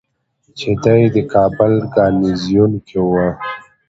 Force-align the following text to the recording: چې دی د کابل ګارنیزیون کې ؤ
چې 0.57 0.69
دی 0.83 1.01
د 1.15 1.17
کابل 1.33 1.71
ګارنیزیون 1.93 2.71
کې 2.87 2.97
ؤ 3.07 3.25